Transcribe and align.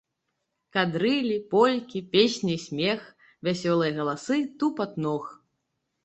Кадрылі, 0.75 1.33
полькі, 1.51 1.99
песні, 2.15 2.55
смех, 2.63 3.03
вясёлыя 3.47 3.91
галасы, 3.99 4.37
тупат 4.63 4.97
ног. 5.05 5.29